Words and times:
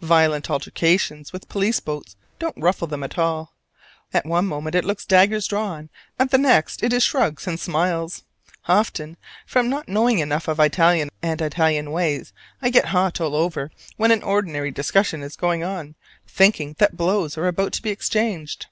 Violent 0.00 0.48
altercations 0.48 1.30
with 1.30 1.50
police 1.50 1.78
boats 1.78 2.16
don't 2.38 2.56
ruffle 2.56 2.86
them 2.88 3.02
at 3.02 3.18
all; 3.18 3.52
at 4.14 4.24
one 4.24 4.46
moment 4.46 4.74
it 4.74 4.82
looks 4.82 5.04
daggers 5.04 5.46
drawn; 5.46 5.90
at 6.18 6.30
the 6.30 6.38
next 6.38 6.82
it 6.82 6.90
is 6.94 7.02
shrugs 7.02 7.46
and 7.46 7.60
smiles. 7.60 8.24
Often, 8.66 9.18
from 9.46 9.68
not 9.68 9.86
knowing 9.86 10.20
enough 10.20 10.48
of 10.48 10.58
Italian 10.58 11.10
and 11.20 11.42
Italian 11.42 11.90
ways, 11.92 12.32
I 12.62 12.70
get 12.70 12.86
hot 12.96 13.20
all 13.20 13.34
over 13.36 13.70
when 13.98 14.10
an 14.10 14.22
ordinary 14.22 14.70
discussion 14.70 15.22
is 15.22 15.36
going 15.36 15.62
on, 15.62 15.96
thinking 16.26 16.76
that 16.78 16.96
blows 16.96 17.36
are 17.36 17.46
about 17.46 17.74
to 17.74 17.82
be 17.82 17.90
exchanged. 17.90 18.68